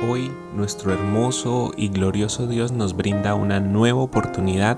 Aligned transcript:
Hoy 0.00 0.30
nuestro 0.54 0.92
hermoso 0.92 1.72
y 1.76 1.88
glorioso 1.88 2.46
Dios 2.46 2.70
nos 2.70 2.94
brinda 2.94 3.34
una 3.34 3.58
nueva 3.58 4.00
oportunidad 4.00 4.76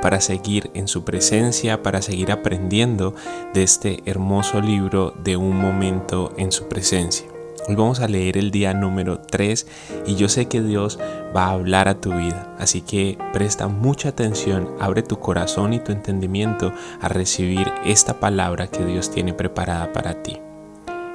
para 0.00 0.22
seguir 0.22 0.70
en 0.72 0.88
su 0.88 1.04
presencia, 1.04 1.82
para 1.82 2.00
seguir 2.00 2.32
aprendiendo 2.32 3.14
de 3.52 3.64
este 3.64 4.02
hermoso 4.06 4.62
libro 4.62 5.12
de 5.22 5.36
un 5.36 5.58
momento 5.58 6.32
en 6.38 6.52
su 6.52 6.68
presencia. 6.68 7.26
Hoy 7.68 7.74
vamos 7.74 8.00
a 8.00 8.08
leer 8.08 8.38
el 8.38 8.50
día 8.50 8.72
número 8.72 9.20
3 9.20 9.66
y 10.06 10.16
yo 10.16 10.30
sé 10.30 10.46
que 10.46 10.62
Dios 10.62 10.98
va 11.36 11.48
a 11.48 11.52
hablar 11.52 11.88
a 11.88 12.00
tu 12.00 12.10
vida, 12.14 12.56
así 12.58 12.80
que 12.80 13.18
presta 13.34 13.68
mucha 13.68 14.08
atención, 14.08 14.70
abre 14.80 15.02
tu 15.02 15.18
corazón 15.18 15.74
y 15.74 15.80
tu 15.80 15.92
entendimiento 15.92 16.72
a 17.00 17.08
recibir 17.08 17.70
esta 17.84 18.18
palabra 18.18 18.68
que 18.68 18.86
Dios 18.86 19.10
tiene 19.10 19.34
preparada 19.34 19.92
para 19.92 20.22
ti 20.22 20.40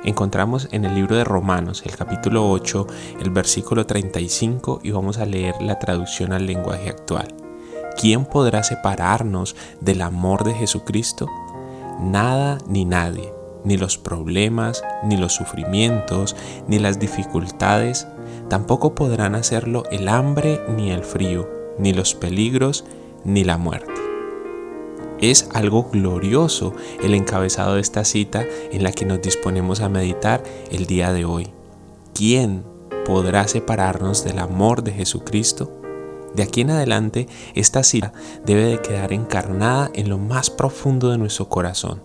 encontramos 0.03 0.67
en 0.71 0.85
el 0.85 0.95
libro 0.95 1.15
de 1.15 1.23
Romanos, 1.23 1.83
el 1.85 1.95
capítulo 1.95 2.49
8, 2.49 2.87
el 3.21 3.29
versículo 3.29 3.85
35 3.85 4.81
y 4.83 4.91
vamos 4.91 5.17
a 5.17 5.25
leer 5.25 5.55
la 5.61 5.79
traducción 5.79 6.33
al 6.33 6.45
lenguaje 6.45 6.89
actual. 6.89 7.33
¿Quién 7.99 8.25
podrá 8.25 8.63
separarnos 8.63 9.55
del 9.81 10.01
amor 10.01 10.43
de 10.43 10.53
Jesucristo? 10.53 11.27
Nada 11.99 12.59
ni 12.67 12.85
nadie, 12.85 13.33
ni 13.63 13.75
los 13.75 13.97
problemas, 13.97 14.83
ni 15.03 15.17
los 15.17 15.33
sufrimientos, 15.33 16.35
ni 16.67 16.79
las 16.79 16.99
dificultades, 16.99 18.07
tampoco 18.49 18.93
podrán 18.93 19.35
hacerlo 19.35 19.83
el 19.91 20.07
hambre 20.07 20.61
ni 20.75 20.91
el 20.91 21.03
frío, 21.03 21.49
ni 21.79 21.93
los 21.93 22.13
peligros, 22.13 22.85
ni 23.23 23.43
la 23.43 23.57
muerte. 23.57 24.06
Es 25.19 25.49
algo 25.53 25.89
glorioso 25.89 26.73
el 27.01 27.15
encabezado 27.15 27.73
de 27.75 27.81
esta 27.81 28.05
cita 28.05 28.45
en 28.71 28.83
la 28.83 28.91
que 28.91 29.05
nos 29.05 29.19
disponemos 29.19 29.81
a 29.81 29.89
meditar 29.89 30.43
el 30.69 30.85
día 30.85 31.11
de 31.11 31.25
hoy. 31.25 31.49
¿Quién 32.13 32.63
podrá 33.03 33.47
separarnos 33.47 34.23
del 34.23 34.37
amor 34.37 34.83
de 34.83 34.91
Jesucristo? 34.91 35.73
De 36.35 36.43
aquí 36.43 36.61
en 36.61 36.69
adelante, 36.69 37.27
esta 37.55 37.81
cita 37.81 38.13
debe 38.45 38.65
de 38.65 38.81
quedar 38.81 39.11
encarnada 39.11 39.89
en 39.95 40.07
lo 40.07 40.19
más 40.19 40.51
profundo 40.51 41.09
de 41.09 41.17
nuestro 41.17 41.49
corazón, 41.49 42.03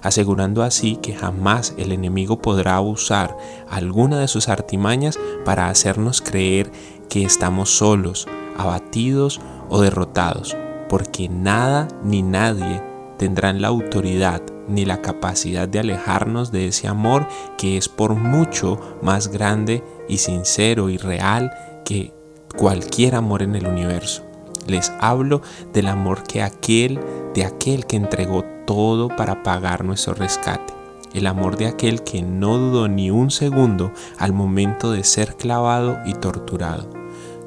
asegurando 0.00 0.62
así 0.62 0.94
que 0.96 1.14
jamás 1.14 1.74
el 1.78 1.90
enemigo 1.90 2.40
podrá 2.40 2.80
usar 2.80 3.36
alguna 3.68 4.20
de 4.20 4.28
sus 4.28 4.48
artimañas 4.48 5.18
para 5.44 5.68
hacernos 5.68 6.20
creer 6.22 6.70
que 7.08 7.24
estamos 7.24 7.70
solos, 7.70 8.28
abatidos 8.56 9.40
o 9.68 9.80
derrotados 9.80 10.56
porque 10.92 11.26
nada 11.26 11.88
ni 12.04 12.20
nadie 12.20 12.82
tendrán 13.16 13.62
la 13.62 13.68
autoridad 13.68 14.42
ni 14.68 14.84
la 14.84 15.00
capacidad 15.00 15.66
de 15.66 15.78
alejarnos 15.78 16.52
de 16.52 16.66
ese 16.66 16.86
amor 16.86 17.26
que 17.56 17.78
es 17.78 17.88
por 17.88 18.14
mucho 18.14 18.78
más 19.00 19.28
grande 19.28 19.82
y 20.06 20.18
sincero 20.18 20.90
y 20.90 20.98
real 20.98 21.50
que 21.86 22.12
cualquier 22.58 23.14
amor 23.14 23.40
en 23.40 23.56
el 23.56 23.66
universo. 23.66 24.22
Les 24.66 24.92
hablo 25.00 25.40
del 25.72 25.86
amor 25.86 26.24
que 26.24 26.42
aquel, 26.42 27.00
de 27.32 27.46
aquel 27.46 27.86
que 27.86 27.96
entregó 27.96 28.44
todo 28.66 29.08
para 29.08 29.42
pagar 29.42 29.86
nuestro 29.86 30.12
rescate. 30.12 30.74
El 31.14 31.26
amor 31.26 31.56
de 31.56 31.68
aquel 31.68 32.02
que 32.02 32.20
no 32.20 32.58
dudó 32.58 32.88
ni 32.88 33.10
un 33.10 33.30
segundo 33.30 33.92
al 34.18 34.34
momento 34.34 34.92
de 34.92 35.04
ser 35.04 35.36
clavado 35.36 35.96
y 36.04 36.12
torturado. 36.12 36.90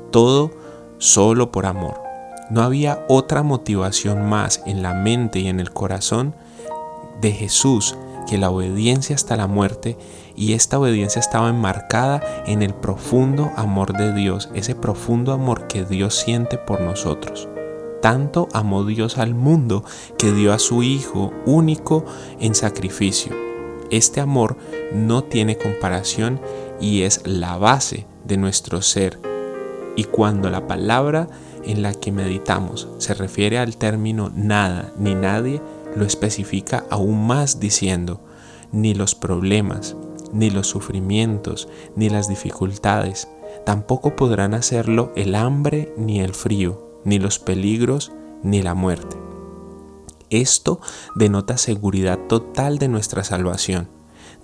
Todo 0.09 0.50
solo 0.97 1.52
por 1.52 1.68
amor. 1.68 2.05
No 2.50 2.62
había 2.62 3.04
otra 3.10 3.44
motivación 3.44 4.28
más 4.30 4.62
en 4.66 4.84
la 4.84 4.94
mente 4.94 5.40
y 5.40 5.48
en 5.48 5.60
el 5.60 5.72
corazón 5.72 6.36
de 7.20 7.32
Jesús 7.32 7.96
que 8.28 8.38
la 8.38 8.50
obediencia 8.50 9.16
hasta 9.16 9.36
la 9.36 9.48
muerte 9.48 9.98
y 10.36 10.54
esta 10.54 10.80
obediencia 10.80 11.20
estaba 11.20 11.50
enmarcada 11.50 12.22
en 12.46 12.62
el 12.62 12.74
profundo 12.74 13.52
amor 13.56 13.94
de 13.94 14.14
Dios, 14.14 14.50
ese 14.54 14.76
profundo 14.76 15.32
amor 15.32 15.68
que 15.68 15.86
Dios 15.86 16.16
siente 16.16 16.58
por 16.58 16.82
nosotros. 16.82 17.48
Tanto 18.02 18.48
amó 18.54 18.84
Dios 18.84 19.18
al 19.18 19.34
mundo 19.34 19.84
que 20.18 20.32
dio 20.32 20.54
a 20.54 20.60
su 20.60 20.84
Hijo 20.84 21.34
único 21.46 22.06
en 22.40 22.54
sacrificio. 22.54 23.34
Este 23.90 24.20
amor 24.22 24.58
no 24.94 25.24
tiene 25.24 25.58
comparación 25.58 26.40
y 26.80 27.04
es 27.04 27.22
la 27.26 27.58
base 27.58 28.06
de 28.24 28.38
nuestro 28.38 28.82
ser. 28.82 29.20
Y 29.96 30.04
cuando 30.04 30.50
la 30.50 30.68
palabra 30.68 31.30
en 31.66 31.81
la 31.81 31.94
que 31.94 32.12
meditamos 32.12 32.88
se 32.98 33.14
refiere 33.14 33.58
al 33.58 33.78
término 33.78 34.31
nada 34.36 34.94
ni 34.98 35.16
nadie, 35.16 35.62
lo 35.96 36.06
especifica 36.06 36.86
aún 36.90 37.26
más 37.26 37.59
diciendo, 37.59 38.22
ni 38.72 38.94
los 38.94 39.16
problemas, 39.16 39.96
ni 40.34 40.50
los 40.50 40.68
sufrimientos, 40.68 41.68
ni 41.96 42.09
las 42.09 42.28
dificultades, 42.28 43.28
tampoco 43.66 44.16
podrán 44.16 44.53
hacerlo 44.53 45.12
el 45.16 45.36
hambre 45.36 45.94
ni 45.98 46.20
el 46.20 46.34
frío, 46.34 47.00
ni 47.03 47.20
los 47.20 47.40
peligros, 47.40 48.12
ni 48.44 48.62
la 48.62 48.74
muerte. 48.74 49.18
Esto 50.30 50.80
denota 51.16 51.58
seguridad 51.58 52.20
total 52.28 52.80
de 52.80 52.88
nuestra 52.88 53.24
salvación. 53.24 53.95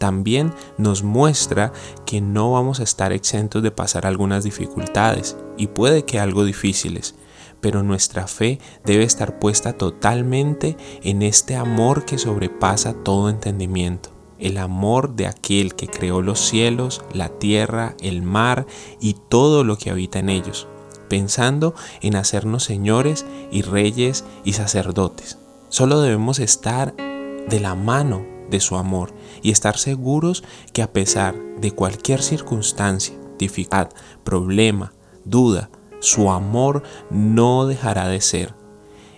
También 0.01 0.51
nos 0.79 1.03
muestra 1.03 1.73
que 2.07 2.21
no 2.21 2.53
vamos 2.53 2.79
a 2.79 2.83
estar 2.83 3.13
exentos 3.13 3.61
de 3.61 3.69
pasar 3.69 4.07
algunas 4.07 4.43
dificultades 4.43 5.37
y 5.57 5.67
puede 5.67 6.05
que 6.05 6.19
algo 6.19 6.43
difíciles, 6.43 7.13
pero 7.59 7.83
nuestra 7.83 8.25
fe 8.25 8.57
debe 8.83 9.03
estar 9.03 9.37
puesta 9.37 9.73
totalmente 9.73 10.75
en 11.03 11.21
este 11.21 11.55
amor 11.55 12.03
que 12.03 12.17
sobrepasa 12.17 12.95
todo 12.95 13.29
entendimiento, 13.29 14.09
el 14.39 14.57
amor 14.57 15.13
de 15.15 15.27
aquel 15.27 15.75
que 15.75 15.85
creó 15.85 16.23
los 16.23 16.39
cielos, 16.39 17.03
la 17.13 17.29
tierra, 17.29 17.95
el 18.01 18.23
mar 18.23 18.65
y 18.99 19.17
todo 19.29 19.63
lo 19.63 19.77
que 19.77 19.91
habita 19.91 20.17
en 20.17 20.29
ellos, 20.29 20.67
pensando 21.09 21.75
en 22.01 22.15
hacernos 22.15 22.63
señores 22.63 23.27
y 23.51 23.61
reyes 23.61 24.25
y 24.45 24.53
sacerdotes. 24.53 25.37
Solo 25.69 26.01
debemos 26.01 26.39
estar 26.39 26.95
de 26.95 27.59
la 27.59 27.75
mano 27.75 28.25
de 28.49 28.59
su 28.59 28.77
amor 28.77 29.13
y 29.41 29.51
estar 29.51 29.77
seguros 29.77 30.43
que 30.73 30.81
a 30.81 30.91
pesar 30.91 31.35
de 31.59 31.71
cualquier 31.71 32.21
circunstancia, 32.21 33.15
dificultad, 33.37 33.89
problema, 34.23 34.93
duda, 35.25 35.69
su 35.99 36.31
amor 36.31 36.83
no 37.09 37.65
dejará 37.67 38.07
de 38.07 38.21
ser. 38.21 38.55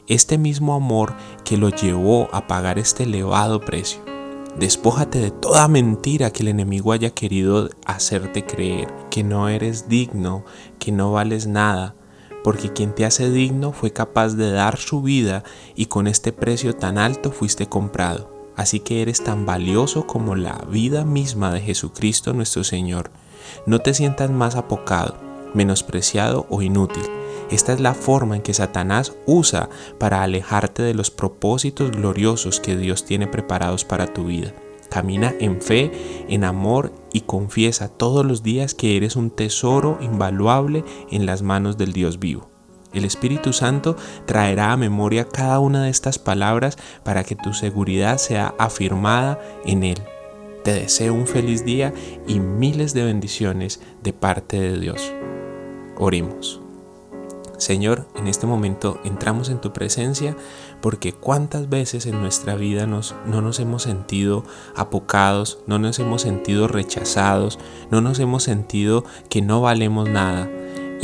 Este 0.08 0.38
mismo 0.38 0.74
amor 0.74 1.16
que 1.46 1.58
lo 1.58 1.70
llevó 1.70 2.28
a 2.34 2.46
pagar 2.48 2.78
este 2.78 3.04
elevado 3.04 3.62
precio. 3.62 4.02
Despójate 4.60 5.20
de 5.20 5.32
toda 5.32 5.68
mentira 5.68 6.32
que 6.32 6.44
el 6.44 6.50
enemigo 6.50 6.92
haya 6.92 7.10
querido 7.10 7.70
hacerte 7.86 8.46
creer, 8.46 8.94
que 9.10 9.24
no 9.24 9.50
eres 9.50 9.88
digno, 9.88 10.46
que 10.78 10.92
no 10.92 11.12
vales 11.12 11.48
nada, 11.48 11.96
porque 12.44 12.72
quien 12.72 12.94
te 12.94 13.06
hace 13.06 13.32
digno 13.32 13.72
fue 13.72 13.92
capaz 13.92 14.36
de 14.36 14.52
dar 14.52 14.78
su 14.78 15.02
vida 15.02 15.44
y 15.76 15.88
con 15.88 16.06
este 16.06 16.34
precio 16.34 16.76
tan 16.76 16.98
alto 16.98 17.32
fuiste 17.32 17.68
comprado. 17.68 18.33
Así 18.56 18.80
que 18.80 19.02
eres 19.02 19.24
tan 19.24 19.46
valioso 19.46 20.06
como 20.08 20.36
la 20.36 20.66
vida 20.70 21.06
misma 21.06 21.52
de 21.52 21.62
Jesucristo 21.62 22.34
nuestro 22.34 22.64
Señor. 22.64 23.12
No 23.66 23.80
te 23.80 23.94
sientas 23.94 24.30
más 24.30 24.56
apocado 24.56 25.34
menospreciado 25.54 26.46
o 26.50 26.62
inútil. 26.62 27.04
Esta 27.52 27.74
es 27.74 27.80
la 27.80 27.94
forma 27.94 28.36
en 28.36 28.42
que 28.42 28.54
Satanás 28.54 29.14
usa 29.26 29.70
para 30.00 30.24
alejarte 30.24 30.82
de 30.82 30.94
los 30.94 31.12
propósitos 31.12 31.92
gloriosos 31.92 32.60
que 32.60 32.76
Dios 32.76 33.06
tiene 33.06 33.28
preparados 33.28 33.86
para 33.86 34.08
tu 34.08 34.26
vida. 34.26 34.54
Camina 34.90 35.34
en 35.40 35.62
fe, 35.62 35.92
en 36.30 36.44
amor 36.44 36.94
y 37.12 37.22
confiesa 37.22 37.90
todos 37.90 38.26
los 38.26 38.44
días 38.44 38.74
que 38.74 38.96
eres 38.96 39.16
un 39.16 39.32
tesoro 39.32 39.98
invaluable 40.02 40.84
en 41.10 41.26
las 41.26 41.42
manos 41.42 41.78
del 41.78 41.94
Dios 41.94 42.20
vivo. 42.20 42.53
El 42.94 43.06
Espíritu 43.06 43.54
Santo 43.54 43.96
traerá 44.26 44.72
a 44.72 44.78
memoria 44.78 45.28
cada 45.28 45.60
una 45.60 45.84
de 45.84 45.90
estas 45.90 46.20
palabras 46.20 46.78
para 47.04 47.24
que 47.24 47.36
tu 47.36 47.54
seguridad 47.54 48.18
sea 48.18 48.54
afirmada 48.60 49.40
en 49.66 49.84
Él. 49.84 50.02
Te 50.64 50.74
deseo 50.74 51.14
un 51.14 51.28
feliz 51.28 51.66
día 51.66 51.94
y 52.28 52.40
miles 52.40 52.94
de 52.94 53.04
bendiciones 53.04 53.82
de 54.02 54.14
parte 54.14 54.60
de 54.60 54.80
Dios. 54.80 55.12
Oremos. 55.98 56.62
Señor, 57.58 58.08
en 58.16 58.28
este 58.28 58.46
momento 58.46 59.00
entramos 59.04 59.50
en 59.50 59.62
tu 59.62 59.72
presencia 59.72 60.36
porque 60.82 61.14
cuántas 61.14 61.70
veces 61.70 62.06
en 62.06 62.20
nuestra 62.20 62.56
vida 62.56 62.88
nos, 62.88 63.16
no 63.26 63.42
nos 63.42 63.60
hemos 63.60 63.84
sentido 63.84 64.44
apocados, 64.76 65.60
no 65.66 65.80
nos 65.80 65.98
hemos 66.00 66.24
sentido 66.24 66.68
rechazados, 66.68 67.60
no 67.90 68.02
nos 68.02 68.20
hemos 68.20 68.44
sentido 68.44 69.06
que 69.30 69.42
no 69.42 69.62
valemos 69.62 70.10
nada. 70.10 70.50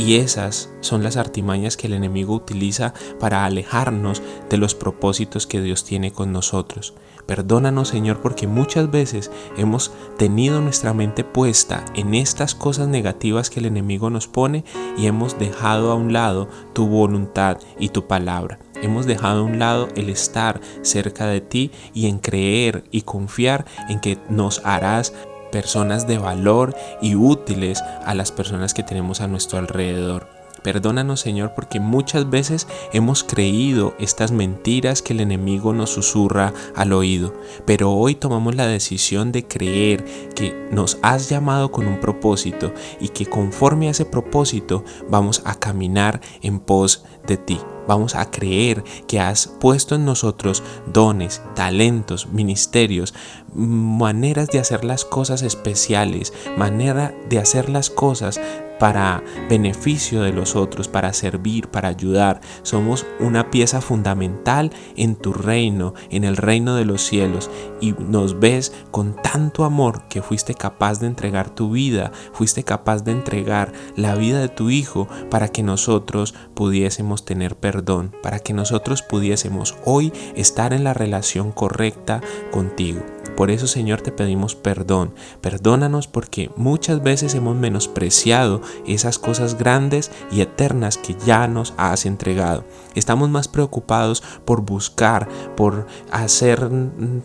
Y 0.00 0.16
esas 0.16 0.70
son 0.80 1.02
las 1.02 1.18
artimañas 1.18 1.76
que 1.76 1.86
el 1.86 1.92
enemigo 1.92 2.34
utiliza 2.34 2.94
para 3.18 3.44
alejarnos 3.44 4.22
de 4.48 4.56
los 4.56 4.74
propósitos 4.74 5.46
que 5.46 5.60
Dios 5.60 5.84
tiene 5.84 6.10
con 6.10 6.32
nosotros. 6.32 6.94
Perdónanos 7.26 7.88
Señor 7.88 8.22
porque 8.22 8.46
muchas 8.46 8.90
veces 8.90 9.30
hemos 9.58 9.92
tenido 10.16 10.62
nuestra 10.62 10.94
mente 10.94 11.22
puesta 11.22 11.84
en 11.94 12.14
estas 12.14 12.54
cosas 12.54 12.88
negativas 12.88 13.50
que 13.50 13.60
el 13.60 13.66
enemigo 13.66 14.08
nos 14.08 14.26
pone 14.26 14.64
y 14.96 15.04
hemos 15.04 15.38
dejado 15.38 15.92
a 15.92 15.96
un 15.96 16.14
lado 16.14 16.48
tu 16.72 16.86
voluntad 16.86 17.58
y 17.78 17.90
tu 17.90 18.06
palabra. 18.06 18.58
Hemos 18.82 19.04
dejado 19.04 19.40
a 19.40 19.44
un 19.44 19.58
lado 19.58 19.88
el 19.96 20.08
estar 20.08 20.62
cerca 20.80 21.26
de 21.26 21.42
ti 21.42 21.72
y 21.92 22.06
en 22.06 22.20
creer 22.20 22.84
y 22.90 23.02
confiar 23.02 23.66
en 23.90 24.00
que 24.00 24.16
nos 24.30 24.64
harás 24.64 25.12
personas 25.50 26.06
de 26.06 26.18
valor 26.18 26.74
y 27.00 27.14
útiles 27.14 27.82
a 28.04 28.14
las 28.14 28.32
personas 28.32 28.74
que 28.74 28.82
tenemos 28.82 29.20
a 29.20 29.28
nuestro 29.28 29.58
alrededor. 29.58 30.40
Perdónanos 30.62 31.20
Señor 31.20 31.52
porque 31.54 31.80
muchas 31.80 32.28
veces 32.28 32.66
hemos 32.92 33.24
creído 33.24 33.94
estas 33.98 34.30
mentiras 34.30 35.00
que 35.00 35.14
el 35.14 35.20
enemigo 35.20 35.72
nos 35.72 35.90
susurra 35.90 36.52
al 36.76 36.92
oído, 36.92 37.32
pero 37.64 37.92
hoy 37.92 38.14
tomamos 38.14 38.54
la 38.54 38.66
decisión 38.66 39.32
de 39.32 39.46
creer 39.46 40.04
que 40.34 40.54
nos 40.70 40.98
has 41.02 41.30
llamado 41.30 41.70
con 41.70 41.86
un 41.86 41.98
propósito 41.98 42.74
y 43.00 43.08
que 43.08 43.26
conforme 43.26 43.88
a 43.88 43.92
ese 43.92 44.04
propósito 44.04 44.84
vamos 45.08 45.42
a 45.46 45.54
caminar 45.58 46.20
en 46.42 46.60
pos 46.60 47.04
de 47.26 47.38
ti. 47.38 47.58
Vamos 47.90 48.14
a 48.14 48.30
creer 48.30 48.84
que 49.08 49.18
has 49.18 49.48
puesto 49.48 49.96
en 49.96 50.04
nosotros 50.04 50.62
dones, 50.92 51.42
talentos, 51.56 52.28
ministerios, 52.28 53.14
maneras 53.52 54.46
de 54.46 54.60
hacer 54.60 54.84
las 54.84 55.04
cosas 55.04 55.42
especiales, 55.42 56.32
manera 56.56 57.12
de 57.28 57.40
hacer 57.40 57.68
las 57.68 57.90
cosas 57.90 58.40
para 58.80 59.22
beneficio 59.50 60.22
de 60.22 60.32
los 60.32 60.56
otros, 60.56 60.88
para 60.88 61.12
servir, 61.12 61.68
para 61.68 61.88
ayudar. 61.88 62.40
Somos 62.62 63.06
una 63.20 63.50
pieza 63.50 63.82
fundamental 63.82 64.72
en 64.96 65.16
tu 65.16 65.34
reino, 65.34 65.92
en 66.08 66.24
el 66.24 66.38
reino 66.38 66.74
de 66.76 66.86
los 66.86 67.02
cielos. 67.02 67.50
Y 67.80 67.92
nos 67.92 68.40
ves 68.40 68.72
con 68.90 69.14
tanto 69.22 69.64
amor 69.64 70.08
que 70.08 70.22
fuiste 70.22 70.54
capaz 70.54 70.98
de 70.98 71.08
entregar 71.08 71.50
tu 71.50 71.72
vida, 71.72 72.10
fuiste 72.32 72.64
capaz 72.64 73.04
de 73.04 73.12
entregar 73.12 73.72
la 73.96 74.14
vida 74.14 74.40
de 74.40 74.48
tu 74.48 74.70
Hijo 74.70 75.08
para 75.30 75.48
que 75.48 75.62
nosotros 75.62 76.34
pudiésemos 76.54 77.26
tener 77.26 77.56
perdón, 77.56 77.79
para 78.22 78.40
que 78.40 78.52
nosotros 78.52 79.02
pudiésemos 79.02 79.76
hoy 79.84 80.12
estar 80.34 80.72
en 80.72 80.84
la 80.84 80.94
relación 80.94 81.50
correcta 81.50 82.20
contigo. 82.50 83.00
Por 83.36 83.50
eso, 83.50 83.66
Señor, 83.66 84.02
te 84.02 84.12
pedimos 84.12 84.54
perdón. 84.54 85.14
Perdónanos 85.40 86.06
porque 86.08 86.50
muchas 86.56 87.02
veces 87.02 87.34
hemos 87.34 87.56
menospreciado 87.56 88.60
esas 88.86 89.18
cosas 89.18 89.56
grandes 89.56 90.10
y 90.30 90.42
eternas 90.42 90.98
que 90.98 91.16
ya 91.24 91.48
nos 91.48 91.72
has 91.78 92.04
entregado. 92.04 92.64
Estamos 92.94 93.30
más 93.30 93.48
preocupados 93.48 94.22
por 94.44 94.60
buscar, 94.60 95.26
por 95.56 95.86
hacer 96.10 96.68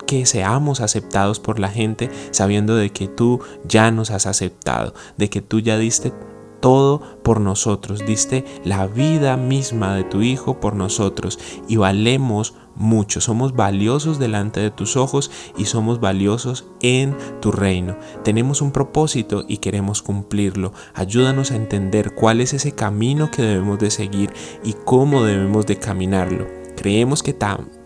que 0.07 0.25
seamos 0.25 0.79
aceptados 0.79 1.41
por 1.41 1.59
la 1.59 1.69
gente, 1.69 2.09
sabiendo 2.31 2.77
de 2.77 2.91
que 2.91 3.09
tú 3.09 3.41
ya 3.65 3.91
nos 3.91 4.09
has 4.11 4.25
aceptado, 4.25 4.93
de 5.17 5.29
que 5.29 5.41
tú 5.41 5.59
ya 5.59 5.77
diste 5.77 6.13
todo 6.65 6.99
por 7.21 7.41
nosotros, 7.41 8.07
diste 8.07 8.43
la 8.63 8.87
vida 8.87 9.37
misma 9.37 9.93
de 9.93 10.03
tu 10.03 10.23
Hijo 10.23 10.59
por 10.59 10.73
nosotros 10.75 11.37
y 11.67 11.75
valemos 11.75 12.55
mucho, 12.73 13.21
somos 13.21 13.55
valiosos 13.55 14.17
delante 14.17 14.61
de 14.61 14.71
tus 14.71 14.97
ojos 14.97 15.29
y 15.55 15.65
somos 15.65 15.99
valiosos 15.99 16.65
en 16.81 17.15
tu 17.39 17.51
reino. 17.51 17.97
Tenemos 18.23 18.63
un 18.63 18.71
propósito 18.71 19.45
y 19.47 19.57
queremos 19.57 20.01
cumplirlo. 20.01 20.73
Ayúdanos 20.95 21.51
a 21.51 21.55
entender 21.55 22.15
cuál 22.15 22.41
es 22.41 22.51
ese 22.55 22.71
camino 22.71 23.29
que 23.29 23.43
debemos 23.43 23.77
de 23.77 23.91
seguir 23.91 24.33
y 24.63 24.73
cómo 24.73 25.23
debemos 25.23 25.67
de 25.67 25.77
caminarlo. 25.77 26.47
Creemos 26.75 27.21
que 27.21 27.33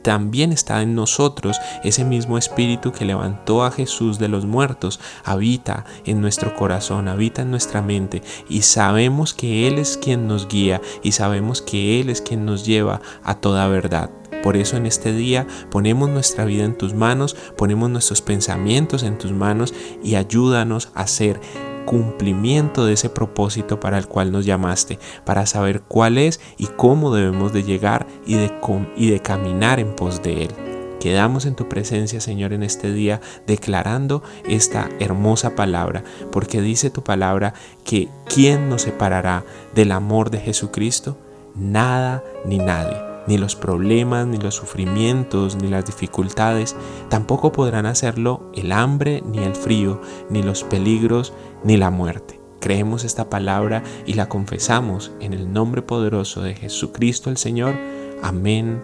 también 0.02 0.52
está 0.52 0.82
en 0.82 0.96
nosotros 0.96 1.58
ese 1.84 2.04
mismo 2.04 2.38
espíritu 2.38 2.92
que 2.92 3.06
levantó 3.06 3.64
a 3.64 3.72
Jesús 3.72 4.20
de 4.20 4.28
los 4.28 4.46
muertos, 4.46 5.00
habita 5.24 5.86
en 6.06 6.22
nuestro 6.22 6.56
corazón, 6.56 7.08
habita 7.08 7.42
en 7.42 7.52
nuestra 7.52 7.82
mente 7.82 8.22
y 8.50 8.62
sabemos 8.62 9.34
que 9.34 9.68
Él 9.68 9.80
es 9.80 9.98
quien 9.98 10.28
nos 10.28 10.48
guía 10.48 10.82
y 11.04 11.14
sabemos 11.14 11.62
que 11.62 12.00
Él 12.00 12.10
es 12.10 12.22
quien 12.22 12.46
nos 12.46 12.66
lleva 12.66 13.02
a 13.24 13.36
toda 13.36 13.68
verdad. 13.68 14.10
Por 14.44 14.56
eso 14.56 14.78
en 14.78 14.86
este 14.86 15.12
día 15.12 15.48
ponemos 15.70 16.10
nuestra 16.10 16.46
vida 16.46 16.64
en 16.64 16.78
tus 16.78 16.94
manos, 16.94 17.36
ponemos 17.58 17.90
nuestros 17.90 18.22
pensamientos 18.22 19.04
en 19.04 19.18
tus 19.18 19.32
manos 19.32 19.74
y 20.04 20.16
ayúdanos 20.16 20.92
a 20.96 21.08
ser 21.08 21.42
cumplimiento 21.90 22.86
de 22.86 22.94
ese 22.94 23.10
propósito 23.10 23.80
para 23.80 23.98
el 23.98 24.06
cual 24.06 24.32
nos 24.32 24.46
llamaste, 24.46 25.00
para 25.26 25.48
saber 25.48 25.82
cuál 25.82 26.20
es 26.20 26.40
y 26.60 26.68
cómo 26.68 27.12
debemos 27.12 27.52
de 27.52 27.64
llegar 27.64 28.06
y 28.28 28.36
de, 28.36 28.52
y 28.96 29.10
de 29.10 29.20
caminar 29.22 29.80
en 29.80 29.96
pos 29.96 30.22
de 30.22 30.44
Él. 30.44 30.52
Quedamos 31.00 31.48
en 31.48 31.56
tu 31.56 31.68
presencia, 31.68 32.22
Señor, 32.22 32.54
en 32.54 32.62
este 32.62 32.94
día, 32.94 33.22
declarando 33.48 34.22
esta 34.48 34.88
hermosa 35.00 35.56
palabra, 35.56 36.04
porque 36.32 36.62
dice 36.62 36.92
tu 36.92 37.04
palabra 37.04 37.56
que 37.84 38.08
¿quién 38.28 38.70
nos 38.70 38.84
separará 38.84 39.44
del 39.74 39.92
amor 39.92 40.30
de 40.30 40.42
Jesucristo? 40.42 41.18
Nada 41.56 42.24
ni 42.46 42.60
nadie 42.60 43.09
ni 43.30 43.38
los 43.38 43.56
problemas, 43.56 44.26
ni 44.26 44.40
los 44.40 44.56
sufrimientos, 44.56 45.56
ni 45.56 45.68
las 45.68 45.86
dificultades, 45.86 46.76
tampoco 47.10 47.52
podrán 47.52 47.86
hacerlo 47.86 48.50
el 48.56 48.72
hambre, 48.72 49.22
ni 49.24 49.38
el 49.38 49.54
frío, 49.54 50.02
ni 50.32 50.42
los 50.42 50.64
peligros, 50.64 51.32
ni 51.64 51.78
la 51.78 51.92
muerte. 51.92 52.42
Creemos 52.60 53.04
esta 53.04 53.30
palabra 53.30 53.84
y 54.08 54.16
la 54.16 54.28
confesamos 54.28 55.12
en 55.22 55.34
el 55.34 55.54
nombre 55.54 55.84
poderoso 55.84 56.42
de 56.42 56.56
Jesucristo 56.56 57.30
el 57.30 57.38
Señor. 57.38 57.76
Amén 58.24 58.82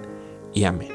y 0.53 0.65
amén. 0.65 0.94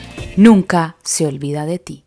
nunca 0.37 0.95
se 1.03 1.25
olvida 1.25 1.65
de 1.65 1.79
ti. 1.79 2.05